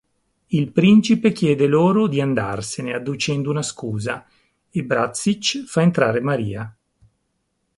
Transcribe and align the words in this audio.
Il 0.47 0.71
principe 0.71 1.31
chiede 1.31 1.67
loro 1.67 2.07
di 2.07 2.19
andarsene 2.21 2.95
adducendo 2.95 3.51
una 3.51 3.61
scusa 3.61 4.25
e 4.71 4.83
Bratsich 4.83 5.65
fa 5.65 5.83
entrare 5.83 6.19
Maria. 6.21 6.75